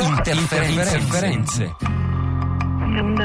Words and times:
Interferenze. 0.00 0.96
Interferenze. 0.98 2.03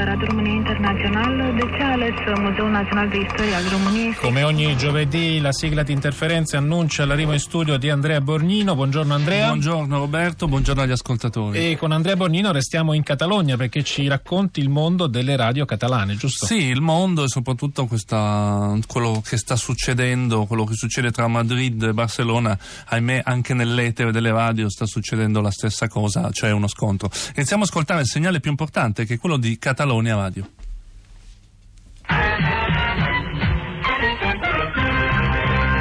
Radio 0.04 0.26
România 0.26 0.52
Internațională. 0.52 1.54
De 1.56 1.64
ce 1.76 1.82
a 1.82 1.90
ales 1.92 2.14
Muzeul 2.38 2.70
Nazionale 2.70 3.08
de 3.08 3.18
Istoria 3.18 3.56
al 3.56 3.64
României? 3.70 4.14
Come 4.14 4.42
ogni 4.42 4.76
giovedì 4.76 5.40
la 5.40 5.52
sigla 5.52 5.82
di 5.82 5.92
interferenze 5.92 6.56
annuncia 6.56 7.04
l'arrivo 7.04 7.32
in 7.32 7.38
studio 7.38 7.76
di 7.76 7.90
Andrea 7.90 8.20
Borgnino. 8.20 8.74
Buongiorno 8.74 9.14
Andrea. 9.14 9.46
Buongiorno 9.46 9.98
Roberto, 9.98 10.48
buongiorno 10.48 10.82
agli 10.82 10.90
ascoltatori. 10.90 11.58
E 11.58 11.76
con 11.76 11.92
Andrea 11.92 12.16
Borgnino 12.16 12.50
restiamo 12.52 12.92
in 12.92 13.02
Catalogna 13.02 13.56
perché 13.56 13.82
ci 13.82 14.08
racconti 14.08 14.60
il 14.60 14.68
mondo 14.68 15.06
delle 15.06 15.36
radio 15.36 15.64
catalane, 15.64 16.16
giusto? 16.16 16.46
Sì, 16.46 16.64
il 16.66 16.80
mondo 16.80 17.24
e 17.24 17.28
soprattutto 17.28 17.86
questa, 17.86 18.78
quello 18.86 19.22
che 19.24 19.36
sta 19.36 19.56
succedendo, 19.56 20.46
quello 20.46 20.64
che 20.64 20.74
succede 20.74 21.10
tra 21.10 21.26
Madrid 21.28 21.82
e 21.82 21.92
Barcellona. 21.92 22.58
Ahimè, 22.86 23.22
anche 23.24 23.54
nell'etere 23.54 24.12
delle 24.12 24.32
radio 24.32 24.70
sta 24.70 24.86
succedendo 24.86 25.40
la 25.40 25.50
stessa 25.50 25.88
cosa, 25.88 26.30
cioè 26.30 26.50
uno 26.52 26.68
scontro. 26.68 27.10
Iniziamo 27.34 27.62
a 27.62 27.66
ascoltare 27.66 28.00
il 28.00 28.06
segnale 28.06 28.40
più 28.40 28.50
importante 28.50 29.04
che 29.04 29.14
è 29.14 29.18
quello 29.18 29.36
di 29.36 29.58
Catalunya 29.90 30.14
Ràdio. 30.14 30.44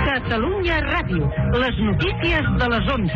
Catalunya 0.10 0.78
Ràdio. 0.82 1.30
Les 1.54 1.78
notícies 1.78 2.44
de 2.58 2.70
les 2.74 2.90
11. 2.90 3.14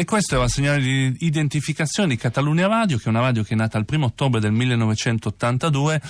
E 0.00 0.06
questo 0.06 0.40
è 0.40 0.42
il 0.42 0.48
segnale 0.50 0.80
di 0.80 1.14
identificazione 1.18 2.08
di 2.08 2.16
Catalunya 2.16 2.66
Radio, 2.66 2.96
che 2.96 3.04
è 3.04 3.08
una 3.10 3.20
radio 3.20 3.42
che 3.42 3.52
è 3.52 3.54
nata 3.54 3.76
il 3.76 3.84
1 3.86 4.06
ottobre 4.06 4.40
del 4.40 4.50
1982 4.50 6.00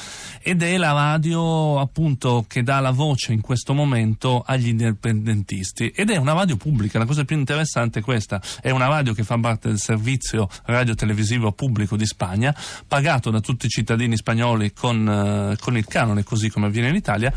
ed 0.42 0.62
è 0.62 0.76
la 0.76 0.92
radio 0.92 1.80
appunto 1.80 2.44
che 2.46 2.62
dà 2.62 2.78
la 2.78 2.92
voce 2.92 3.32
in 3.32 3.40
questo 3.40 3.74
momento 3.74 4.44
agli 4.46 4.68
indipendentisti. 4.68 5.88
Ed 5.88 6.10
è 6.10 6.16
una 6.18 6.34
radio 6.34 6.56
pubblica, 6.56 7.00
la 7.00 7.04
cosa 7.04 7.24
più 7.24 7.36
interessante 7.36 7.98
è 7.98 8.02
questa, 8.02 8.40
è 8.60 8.70
una 8.70 8.86
radio 8.86 9.12
che 9.12 9.24
fa 9.24 9.36
parte 9.38 9.66
del 9.66 9.80
servizio 9.80 10.48
radio-televisivo 10.66 11.50
pubblico 11.50 11.96
di 11.96 12.06
Spagna, 12.06 12.54
pagato 12.86 13.30
da 13.30 13.40
tutti 13.40 13.66
i 13.66 13.70
cittadini 13.70 14.16
spagnoli 14.16 14.72
con, 14.72 15.50
eh, 15.50 15.56
con 15.58 15.76
il 15.76 15.86
canone 15.86 16.22
così 16.22 16.48
come 16.48 16.66
avviene 16.66 16.90
in 16.90 16.94
Italia. 16.94 17.34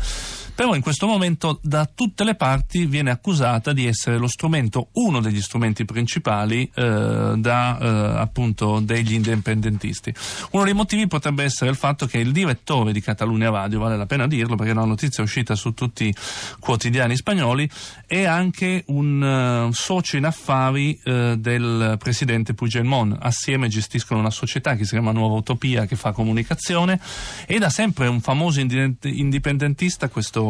Però 0.54 0.76
in 0.76 0.82
questo 0.82 1.08
momento 1.08 1.58
da 1.64 1.90
tutte 1.92 2.22
le 2.22 2.36
parti 2.36 2.86
viene 2.86 3.10
accusata 3.10 3.72
di 3.72 3.88
essere 3.88 4.18
lo 4.18 4.28
strumento, 4.28 4.90
uno 4.92 5.20
degli 5.20 5.42
strumenti 5.42 5.84
principali 5.84 6.42
eh, 6.52 7.32
da, 7.36 7.78
eh, 7.78 8.20
appunto 8.20 8.80
degli 8.80 9.14
indipendentisti. 9.14 10.12
Uno 10.50 10.64
dei 10.64 10.72
motivi 10.72 11.06
potrebbe 11.06 11.44
essere 11.44 11.70
il 11.70 11.76
fatto 11.76 12.06
che 12.06 12.18
il 12.18 12.32
direttore 12.32 12.92
di 12.92 13.00
Catalunya 13.00 13.50
Radio, 13.50 13.78
vale 13.78 13.96
la 13.96 14.06
pena 14.06 14.26
dirlo 14.26 14.56
perché 14.56 14.72
è 14.72 14.74
una 14.74 14.84
notizia 14.84 15.22
uscita 15.22 15.54
su 15.54 15.74
tutti 15.74 16.06
i 16.06 16.14
quotidiani 16.58 17.16
spagnoli, 17.16 17.68
è 18.06 18.24
anche 18.24 18.84
un 18.86 19.66
uh, 19.68 19.72
socio 19.72 20.16
in 20.16 20.24
affari 20.24 20.98
uh, 21.04 21.36
del 21.36 21.96
presidente 21.98 22.54
Puigdemont. 22.54 23.16
Assieme 23.20 23.68
gestiscono 23.68 24.20
una 24.20 24.30
società 24.30 24.76
che 24.76 24.84
si 24.84 24.90
chiama 24.90 25.12
Nuova 25.12 25.36
Utopia 25.36 25.86
che 25.86 25.96
fa 25.96 26.12
comunicazione 26.12 27.00
e 27.46 27.58
da 27.58 27.70
sempre 27.70 28.06
un 28.06 28.20
famoso 28.20 28.60
indipendentista, 28.60 30.08
questo 30.08 30.42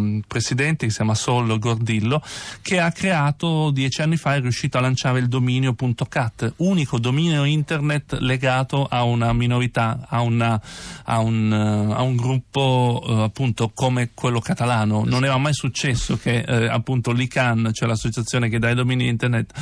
Mm, 0.00 0.20
presidente 0.26 0.84
che 0.86 0.90
si 0.90 0.96
chiama 0.96 1.14
Sol 1.14 1.58
Gordillo 1.58 2.22
che 2.62 2.80
ha 2.80 2.90
creato 2.92 3.70
dieci 3.70 4.02
anni 4.02 4.16
fa 4.16 4.34
è 4.34 4.40
riuscito 4.40 4.78
a 4.78 4.80
lanciare 4.80 5.18
il 5.18 5.28
dominio.cat 5.40 6.54
unico 6.56 6.98
dominio 6.98 7.44
internet 7.44 8.18
legato 8.20 8.86
a 8.88 9.04
una 9.04 9.32
minorità 9.32 10.06
a, 10.08 10.20
una, 10.20 10.60
a, 11.04 11.18
un, 11.18 11.50
uh, 11.50 11.92
a 11.92 12.02
un, 12.02 12.16
gruppo 12.16 13.02
uh, 13.04 13.10
appunto 13.20 13.70
come 13.74 14.10
quello 14.14 14.40
catalano 14.40 15.04
non 15.04 15.24
era 15.24 15.36
mai 15.38 15.54
successo 15.54 16.16
che 16.16 16.44
uh, 16.46 16.68
appunto 16.70 17.12
l'ICANN 17.12 17.72
cioè 17.72 17.88
l'associazione 17.88 18.48
che 18.48 18.58
dà 18.58 18.70
i 18.70 18.74
domini 18.74 19.08
internet 19.08 19.52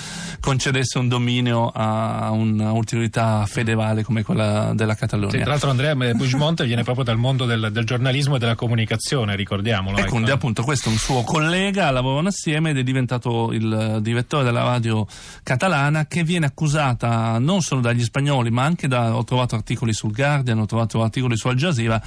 concedesse 0.40 0.98
un 0.98 1.08
dominio 1.08 1.68
a 1.68 2.30
un'autorità 2.30 3.46
federale 3.46 4.02
come 4.02 4.22
quella 4.22 4.72
della 4.74 4.94
Catalogna 4.94 5.30
sì, 5.30 5.38
tra 5.38 5.50
l'altro 5.50 5.70
Andrea 5.70 5.94
Puigdemont 5.94 6.64
viene 6.64 6.82
proprio 6.82 7.04
dal 7.04 7.18
mondo 7.18 7.46
del, 7.46 7.70
del 7.72 7.84
giornalismo 7.84 8.36
e 8.36 8.38
della 8.38 8.54
comunicazione 8.56 9.36
ricordiamo 9.36 9.66
ricordiamolo. 9.68 9.98
Ecco, 9.98 10.18
ecco. 10.18 10.32
appunto, 10.32 10.62
questo 10.62 10.88
è 10.88 10.92
un 10.92 10.98
suo 10.98 11.22
collega, 11.22 11.90
lavorano 11.90 12.28
assieme 12.28 12.70
ed 12.70 12.78
è 12.78 12.82
diventato 12.82 13.52
il 13.52 13.98
direttore 14.00 14.44
della 14.44 14.62
radio 14.62 15.06
catalana 15.42 15.67
che 16.08 16.24
viene 16.24 16.46
accusata 16.46 17.38
non 17.38 17.60
solo 17.62 17.80
dagli 17.80 18.02
spagnoli 18.02 18.50
ma 18.50 18.64
anche 18.64 18.88
da, 18.88 19.16
ho 19.16 19.24
trovato 19.24 19.54
articoli 19.54 19.92
sul 19.92 20.12
Guardian, 20.12 20.58
ho 20.58 20.66
trovato 20.66 21.02
articoli 21.02 21.36
su 21.36 21.48
Al 21.48 21.56
Jazeera 21.56 22.02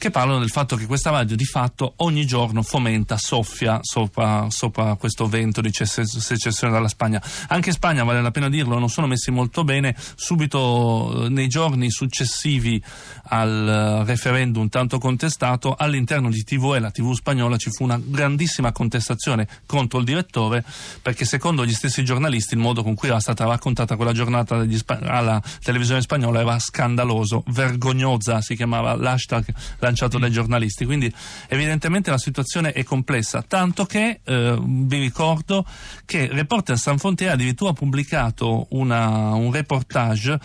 che 0.00 0.10
parlano 0.10 0.38
del 0.38 0.48
fatto 0.48 0.76
che 0.76 0.86
questa 0.86 1.10
radio 1.10 1.36
di 1.36 1.44
fatto 1.44 1.92
ogni 1.96 2.24
giorno 2.24 2.62
fomenta, 2.62 3.18
soffia 3.18 3.80
sopra, 3.82 4.46
sopra 4.48 4.94
questo 4.94 5.28
vento 5.28 5.60
di 5.60 5.70
secessione 5.70 6.72
dalla 6.72 6.88
Spagna. 6.88 7.22
Anche 7.48 7.68
in 7.68 7.74
Spagna, 7.74 8.02
vale 8.02 8.22
la 8.22 8.30
pena 8.30 8.48
dirlo, 8.48 8.78
non 8.78 8.88
sono 8.88 9.06
messi 9.06 9.30
molto 9.30 9.62
bene. 9.62 9.94
Subito 10.14 11.26
eh, 11.26 11.28
nei 11.28 11.48
giorni 11.48 11.90
successivi 11.90 12.82
al 13.24 13.68
eh, 13.68 14.04
referendum 14.06 14.70
tanto 14.70 14.98
contestato, 14.98 15.74
all'interno 15.74 16.30
di 16.30 16.42
TVE, 16.44 16.78
la 16.78 16.90
TV 16.90 17.12
spagnola, 17.12 17.58
ci 17.58 17.70
fu 17.70 17.84
una 17.84 18.00
grandissima 18.02 18.72
contestazione 18.72 19.46
contro 19.66 19.98
il 19.98 20.06
direttore 20.06 20.64
perché 21.02 21.26
secondo 21.26 21.66
gli 21.66 21.74
stessi 21.74 22.02
giornalisti 22.04 22.54
il 22.54 22.60
modo 22.60 22.82
con 22.82 22.94
cui 22.94 23.08
era 23.08 23.20
stata 23.20 23.44
raccontata 23.44 23.96
quella 23.96 24.12
giornata 24.12 24.66
alla 25.02 25.42
televisione 25.62 26.00
spagnola 26.00 26.40
era 26.40 26.58
scandaloso, 26.58 27.44
vergognosa, 27.48 28.40
si 28.40 28.56
chiamava 28.56 28.94
l'hashtag 28.94 29.44
lanciato 29.90 30.18
dai 30.18 30.30
giornalisti. 30.30 30.84
Quindi 30.84 31.12
evidentemente 31.48 32.10
la 32.10 32.18
situazione 32.18 32.72
è 32.72 32.82
complessa, 32.84 33.42
tanto 33.42 33.84
che 33.84 34.20
eh, 34.24 34.58
vi 34.60 34.98
ricordo 34.98 35.66
che 36.04 36.28
Reporter 36.30 36.78
San 36.78 36.98
Frontiera 36.98 37.34
addirittura 37.34 37.70
ha 37.70 37.74
pubblicato 37.74 38.66
una, 38.70 39.34
un 39.34 39.52
reportage 39.52 40.38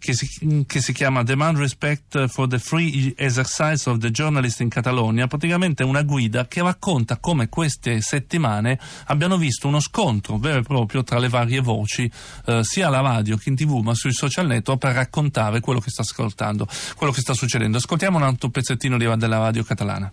che 0.00 0.14
si, 0.14 0.64
che 0.66 0.80
si, 0.80 0.92
chiama 0.92 1.22
Demand 1.22 1.58
Respect 1.58 2.26
for 2.28 2.48
the 2.48 2.58
Free 2.58 3.12
Exercise 3.16 3.88
of 3.88 3.98
the 3.98 4.10
Journalist 4.10 4.60
in 4.60 4.70
Catalonia, 4.70 5.26
praticamente 5.26 5.84
una 5.84 6.02
guida 6.02 6.48
che 6.48 6.62
racconta 6.62 7.18
come 7.18 7.48
queste 7.50 8.00
settimane 8.00 8.78
abbiano 9.06 9.36
visto 9.36 9.68
uno 9.68 9.78
scontro 9.78 10.38
vero 10.38 10.60
e 10.60 10.62
proprio 10.62 11.04
tra 11.04 11.18
le 11.18 11.28
varie 11.28 11.60
voci, 11.60 12.10
eh, 12.46 12.60
sia 12.64 12.86
alla 12.86 13.00
radio 13.00 13.36
che 13.36 13.50
in 13.50 13.56
tv, 13.56 13.80
ma 13.82 13.94
sui 13.94 14.12
social 14.12 14.46
network 14.46 14.78
per 14.80 14.94
raccontare 14.94 15.60
quello 15.60 15.80
che 15.80 15.90
sta 15.90 16.00
ascoltando, 16.00 16.66
quello 16.96 17.12
che 17.12 17.20
sta 17.20 17.34
succedendo. 17.34 17.76
Ascoltiamo 17.76 18.16
un 18.16 18.22
altro 18.22 18.48
pezzettino 18.48 18.89
della 18.98 19.38
radio 19.38 19.64
catalana. 19.64 20.12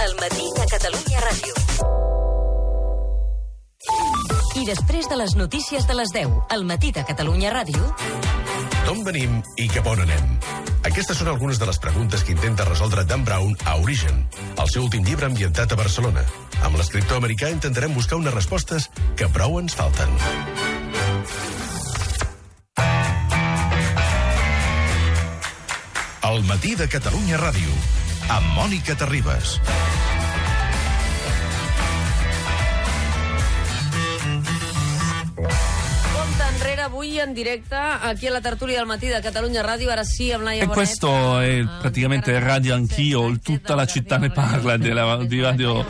El 0.00 0.14
matí 0.16 0.46
a 0.58 0.66
Catalunya 0.66 1.20
Ràdio. 1.20 1.54
I 4.60 4.66
després 4.66 5.08
de 5.08 5.16
les 5.16 5.36
notícies 5.36 5.86
de 5.86 5.94
les 5.94 6.10
10, 6.12 6.32
al 6.50 6.64
matí 6.64 6.92
de 6.92 7.04
Catalunya 7.04 7.52
Ràdio... 7.54 7.94
D'on 8.86 9.04
venim 9.04 9.42
i 9.60 9.68
cap 9.68 9.86
on 9.86 10.00
anem? 10.02 10.32
Aquestes 10.88 11.20
són 11.20 11.28
algunes 11.28 11.60
de 11.60 11.68
les 11.68 11.78
preguntes 11.78 12.24
que 12.24 12.32
intenta 12.32 12.64
resoldre 12.64 13.04
Dan 13.04 13.24
Brown 13.24 13.54
a 13.68 13.76
Origen, 13.76 14.24
el 14.56 14.72
seu 14.72 14.88
últim 14.88 15.04
llibre 15.04 15.28
ambientat 15.28 15.72
a 15.72 15.78
Barcelona. 15.78 16.24
Amb 16.64 16.80
l'escriptor 16.80 17.20
americà 17.20 17.52
intentarem 17.52 17.94
buscar 17.94 18.18
unes 18.18 18.34
respostes 18.34 18.88
que 19.16 19.28
prou 19.28 19.60
ens 19.60 19.76
falten. 19.76 20.08
El 26.30 26.44
matí 26.46 26.76
de 26.78 26.86
Catalunya 26.86 27.40
Ràdio, 27.40 27.72
amb 28.30 28.52
Mònica 28.54 28.94
Terribas. 28.94 29.56
enrere 36.50 36.82
avui 36.82 37.18
en 37.18 37.34
directe 37.34 37.74
aquí 37.74 38.28
a 38.28 38.30
la 38.30 38.40
tertúlia 38.40 38.78
del 38.78 38.86
matí 38.86 39.08
de 39.10 39.18
Catalunya 39.24 39.64
Ràdio, 39.66 39.90
ara 39.90 40.04
sì 40.04 40.30
amb 40.30 40.44
Laia 40.44 40.62
E 40.62 40.66
questo 40.68 41.40
è 41.40 41.64
praticamente 41.80 42.38
Radio 42.38 42.74
Anch'io, 42.74 43.38
tutta 43.42 43.74
la 43.74 43.86
città 43.86 44.18
ne 44.18 44.30
parla 44.30 44.76
della, 44.76 45.24
di 45.24 45.40
Radio 45.40 45.84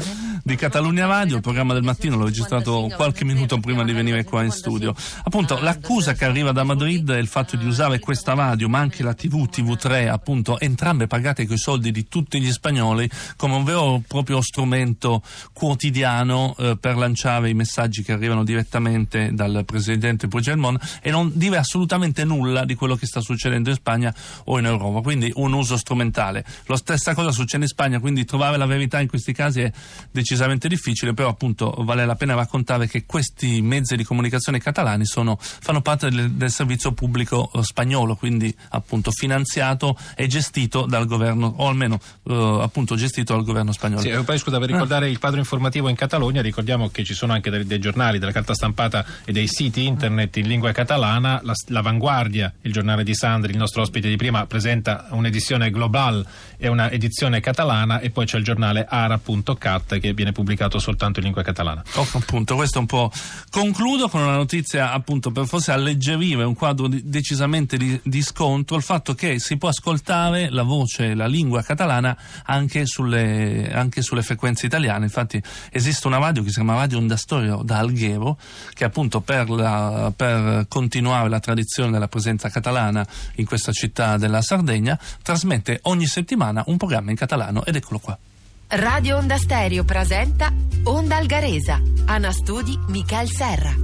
di 0.50 0.56
Catalunya 0.56 1.06
Radio, 1.06 1.36
il 1.36 1.42
programma 1.42 1.74
del 1.74 1.84
mattino 1.84 2.16
l'ho 2.16 2.24
registrato 2.24 2.90
qualche 2.96 3.24
minuto 3.24 3.58
prima 3.58 3.84
di 3.84 3.92
venire 3.92 4.24
qua 4.24 4.42
in 4.42 4.50
studio. 4.50 4.92
Appunto, 5.22 5.60
l'accusa 5.60 6.14
che 6.14 6.24
arriva 6.24 6.50
da 6.50 6.64
Madrid 6.64 7.08
è 7.08 7.18
il 7.18 7.28
fatto 7.28 7.54
di 7.54 7.64
usare 7.64 8.00
questa 8.00 8.34
radio, 8.34 8.68
ma 8.68 8.80
anche 8.80 9.04
la 9.04 9.14
TV, 9.14 9.48
TV3, 9.48 10.08
appunto, 10.08 10.58
entrambe 10.58 11.06
pagate 11.06 11.46
con 11.46 11.54
i 11.54 11.58
soldi 11.58 11.92
di 11.92 12.08
tutti 12.08 12.40
gli 12.40 12.50
spagnoli, 12.50 13.08
come 13.36 13.54
un 13.54 13.62
vero 13.62 13.94
e 13.94 14.02
proprio 14.08 14.42
strumento 14.42 15.22
quotidiano 15.52 16.56
eh, 16.58 16.76
per 16.76 16.96
lanciare 16.96 17.48
i 17.48 17.54
messaggi 17.54 18.02
che 18.02 18.10
arrivano 18.10 18.42
direttamente 18.42 19.30
dal 19.32 19.62
presidente 19.64 20.26
Puigdemont 20.26 20.98
e 21.00 21.12
non 21.12 21.30
dire 21.32 21.58
assolutamente 21.58 22.24
nulla 22.24 22.64
di 22.64 22.74
quello 22.74 22.96
che 22.96 23.06
sta 23.06 23.20
succedendo 23.20 23.70
in 23.70 23.76
Spagna 23.76 24.12
o 24.46 24.58
in 24.58 24.64
Europa, 24.64 25.00
quindi 25.00 25.30
un 25.36 25.52
uso 25.52 25.76
strumentale. 25.76 26.44
La 26.66 26.76
stessa 26.76 27.14
cosa 27.14 27.30
succede 27.30 27.62
in 27.62 27.70
Spagna, 27.70 28.00
quindi 28.00 28.24
trovare 28.24 28.56
la 28.56 28.66
verità 28.66 29.00
in 29.00 29.06
questi 29.06 29.32
casi 29.32 29.60
è 29.60 29.72
decisamente 30.10 30.38
decisamente 30.40 30.68
difficile, 30.68 31.12
però 31.12 31.28
appunto 31.28 31.74
vale 31.80 32.06
la 32.06 32.14
pena 32.14 32.34
raccontare 32.34 32.86
che 32.88 33.04
questi 33.04 33.60
mezzi 33.60 33.96
di 33.96 34.04
comunicazione 34.04 34.58
catalani 34.58 35.04
sono, 35.04 35.36
fanno 35.38 35.82
parte 35.82 36.08
del, 36.08 36.30
del 36.32 36.50
servizio 36.50 36.92
pubblico 36.92 37.50
eh, 37.52 37.62
spagnolo, 37.62 38.16
quindi 38.16 38.54
appunto 38.70 39.10
finanziato 39.10 39.96
e 40.16 40.26
gestito 40.26 40.86
dal 40.86 41.06
governo, 41.06 41.52
o 41.58 41.68
almeno 41.68 41.98
eh, 42.24 42.58
appunto 42.62 42.96
gestito 42.96 43.34
dal 43.34 43.44
governo 43.44 43.72
spagnolo. 43.72 44.00
Sì, 44.00 44.08
e 44.08 44.22
poi 44.22 44.38
scusa, 44.38 44.58
per 44.58 44.70
ricordare 44.70 45.10
il 45.10 45.18
quadro 45.18 45.38
informativo 45.38 45.88
in 45.88 45.96
Catalogna, 45.96 46.40
ricordiamo 46.40 46.88
che 46.88 47.04
ci 47.04 47.14
sono 47.14 47.32
anche 47.32 47.50
dei, 47.50 47.66
dei 47.66 47.78
giornali, 47.78 48.18
della 48.18 48.32
carta 48.32 48.54
stampata 48.54 49.04
e 49.24 49.32
dei 49.32 49.46
siti 49.46 49.84
internet 49.84 50.36
in 50.36 50.46
lingua 50.46 50.72
catalana. 50.72 51.40
La, 51.42 51.54
L'Avanguardia, 51.66 52.52
il 52.62 52.72
giornale 52.72 53.04
di 53.04 53.14
Sandri, 53.14 53.52
il 53.52 53.58
nostro 53.58 53.82
ospite 53.82 54.08
di 54.08 54.16
prima, 54.16 54.46
presenta 54.46 55.08
un'edizione 55.10 55.70
global 55.70 56.24
e 56.56 56.68
una 56.68 56.90
edizione 56.90 57.40
catalana 57.40 58.00
e 58.00 58.10
poi 58.10 58.26
c'è 58.26 58.38
il 58.38 58.44
giornale 58.44 58.86
ara.cat 58.88 59.98
che 59.98 60.08
viene 60.20 60.32
pubblicato 60.32 60.78
soltanto 60.78 61.18
in 61.18 61.24
lingua 61.24 61.42
catalana. 61.42 61.82
Oh, 61.94 62.06
appunto, 62.12 62.54
questo 62.54 62.78
un 62.78 62.86
po'. 62.86 63.10
Concludo 63.50 64.08
con 64.08 64.20
una 64.20 64.36
notizia, 64.36 64.92
appunto, 64.92 65.30
per 65.30 65.46
forse 65.46 65.72
alleggerire 65.72 66.44
un 66.44 66.54
quadro 66.54 66.88
di, 66.88 67.02
decisamente 67.04 67.78
di, 67.78 67.98
di, 68.02 68.22
scontro, 68.22 68.76
il 68.76 68.82
fatto 68.82 69.14
che 69.14 69.38
si 69.38 69.56
può 69.56 69.70
ascoltare 69.70 70.50
la 70.50 70.62
voce, 70.62 71.14
la 71.14 71.26
lingua 71.26 71.62
catalana 71.62 72.16
anche 72.44 72.84
sulle, 72.84 73.70
anche 73.72 74.02
sulle 74.02 74.22
frequenze 74.22 74.66
italiane. 74.66 75.04
Infatti 75.04 75.42
esiste 75.70 76.06
una 76.06 76.18
radio 76.18 76.42
che 76.42 76.48
si 76.48 76.56
chiama 76.56 76.74
Radio 76.74 76.98
Onda 76.98 77.16
Storio 77.16 77.62
da 77.64 77.78
Alghero, 77.78 78.38
che 78.74 78.84
appunto 78.84 79.20
per, 79.20 79.48
la, 79.48 80.12
per 80.14 80.66
continuare 80.68 81.30
la 81.30 81.40
tradizione 81.40 81.90
della 81.90 82.08
presenza 82.08 82.50
catalana 82.50 83.06
in 83.36 83.46
questa 83.46 83.72
città 83.72 84.18
della 84.18 84.42
Sardegna, 84.42 84.98
trasmette 85.22 85.78
ogni 85.84 86.06
settimana 86.06 86.62
un 86.66 86.76
programma 86.76 87.10
in 87.10 87.16
catalano 87.16 87.64
ed 87.64 87.76
eccolo 87.76 87.98
qua. 87.98 88.18
Radio 88.70 89.18
Onda 89.18 89.36
Stereo 89.36 89.84
presenta 89.84 90.52
Onda 90.84 91.16
Algaresa. 91.16 91.80
Ana 92.06 92.32
Studi 92.32 92.78
Michael 92.88 93.28
Serra. 93.28 93.74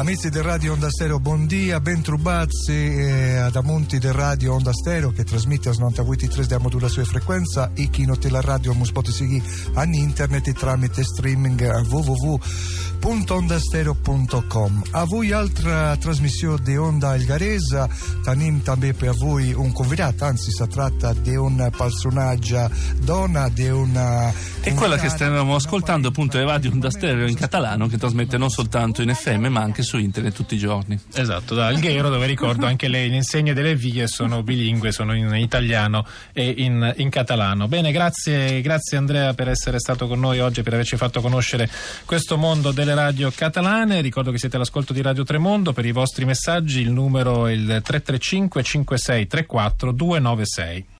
Amici 0.00 0.30
del 0.30 0.44
Radio 0.44 0.72
Onda 0.72 0.88
Stereo, 0.88 1.20
buongiorno, 1.20 1.78
ben 1.80 2.00
trubazzi 2.00 2.72
eh, 2.72 3.36
ad 3.36 3.54
Amonti 3.54 3.98
del 3.98 4.14
Radio 4.14 4.54
Onda 4.54 4.72
Stereo 4.72 5.12
che 5.12 5.24
trasmette 5.24 5.68
a 5.68 5.72
98.3 5.72 6.46
della 6.46 6.58
modulazione 6.58 7.06
frequenza 7.06 7.72
e 7.74 7.90
chi 7.90 8.06
non 8.06 8.16
la 8.30 8.40
radio 8.40 8.72
mu 8.72 8.86
seguire 8.86 9.44
in 9.84 9.92
internet 9.92 10.50
tramite 10.52 11.04
streaming 11.04 11.60
a 11.60 11.82
www.ondastereo.com. 11.82 14.82
A 14.92 15.04
voi 15.04 15.32
altra 15.32 15.94
trasmissione 15.98 16.62
di 16.62 16.78
Onda 16.78 17.10
Algaresa, 17.10 17.86
tanim 18.24 18.62
també 18.62 18.94
per 18.94 19.14
voi 19.16 19.52
un 19.52 19.70
convidato, 19.72 20.24
anzi 20.24 20.50
si 20.50 20.66
tratta 20.66 21.12
di 21.12 21.36
un 21.36 21.70
personaggio 21.76 22.70
donna, 23.02 23.50
di 23.50 23.68
una... 23.68 24.32
E 24.62 24.72
quella 24.72 24.96
che 24.96 25.10
stavamo 25.10 25.54
ascoltando 25.54 26.08
appunto 26.08 26.38
è 26.38 26.44
Radio 26.44 26.70
Onda 26.70 26.90
Stereo 26.90 27.28
in 27.28 27.34
catalano 27.34 27.86
che 27.86 27.98
trasmette 27.98 28.38
non 28.38 28.48
soltanto 28.48 29.02
in 29.02 29.14
FM 29.14 29.44
ma 29.46 29.60
anche 29.60 29.88
su 29.89 29.89
internet 29.98 30.34
tutti 30.34 30.54
i 30.54 30.58
giorni. 30.58 30.98
Esatto, 31.14 31.54
da 31.54 31.66
Alghero 31.66 32.08
dove 32.08 32.26
ricordo 32.26 32.66
anche 32.66 32.88
le 32.88 33.06
insegne 33.06 33.54
delle 33.54 33.74
vie 33.74 34.06
sono 34.06 34.42
bilingue, 34.42 34.92
sono 34.92 35.14
in 35.14 35.34
italiano 35.34 36.06
e 36.32 36.54
in, 36.58 36.92
in 36.96 37.10
catalano. 37.10 37.68
Bene, 37.68 37.92
grazie, 37.92 38.60
grazie 38.60 38.96
Andrea 38.96 39.34
per 39.34 39.48
essere 39.48 39.78
stato 39.78 40.06
con 40.06 40.20
noi 40.20 40.40
oggi, 40.40 40.62
per 40.62 40.74
averci 40.74 40.96
fatto 40.96 41.20
conoscere 41.20 41.68
questo 42.04 42.36
mondo 42.36 42.72
delle 42.72 42.94
radio 42.94 43.30
catalane. 43.34 44.00
Ricordo 44.00 44.30
che 44.30 44.38
siete 44.38 44.56
all'ascolto 44.56 44.92
di 44.92 45.02
Radio 45.02 45.24
Tremondo, 45.24 45.72
per 45.72 45.84
i 45.86 45.92
vostri 45.92 46.24
messaggi 46.24 46.80
il 46.80 46.90
numero 46.90 47.46
è 47.46 47.52
il 47.52 47.66
335 47.66 48.62
5634 48.62 49.92
296. 49.92 50.86